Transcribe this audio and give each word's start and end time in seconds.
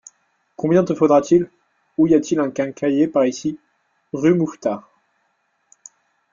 Combien 0.55 0.83
te 0.83 0.95
faudra-t-il? 0.95 1.47
Où 1.99 2.07
y 2.07 2.15
a-t-il 2.15 2.39
un 2.41 2.49
quincaillier 2.49 3.07
par 3.07 3.27
ici? 3.27 3.59
Rue 4.13 4.33
Mouffetard. 4.33 4.89